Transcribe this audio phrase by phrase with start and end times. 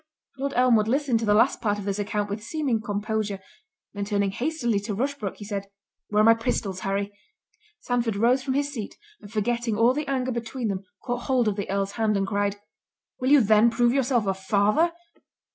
[0.39, 4.79] Lord Elmwood listened to the last part of this account with seeming composure—then turning hastily
[4.79, 5.67] to Rushbrook, he said,
[6.09, 7.15] "Where are my pistols, Harry?"
[7.81, 11.55] Sandford rose from his seat, and forgetting all the anger between them, caught hold of
[11.55, 12.55] the Earl's hand, and cried,
[13.19, 14.91] "Will you then prove yourself a father?"